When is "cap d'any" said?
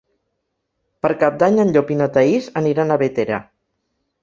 1.25-1.61